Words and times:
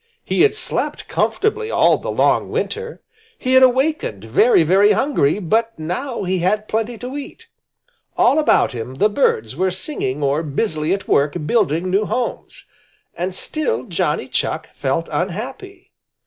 He 0.23 0.41
had 0.41 0.55
slept 0.55 1.07
comfortably 1.07 1.69
all 1.69 1.99
the 1.99 2.09
long 2.09 2.49
winter. 2.49 3.03
He 3.37 3.53
had 3.53 3.61
awakened 3.61 4.23
very, 4.25 4.63
very 4.63 4.93
hungry, 4.93 5.37
but 5.37 5.77
now 5.77 6.23
he 6.23 6.39
had 6.39 6.67
plenty 6.67 6.97
to 6.97 7.15
eat. 7.15 7.49
All 8.17 8.39
about 8.39 8.71
him 8.71 8.95
the 8.95 9.09
birds 9.09 9.55
were 9.55 9.69
singing 9.69 10.23
or 10.23 10.41
busily 10.41 10.91
at 10.91 11.07
work 11.07 11.35
building 11.45 11.91
new 11.91 12.05
homes. 12.07 12.65
And 13.13 13.31
still 13.35 13.83
Johnny 13.83 14.27
Chuck 14.27 14.69
felt 14.73 15.07
unhappy. 15.11 15.91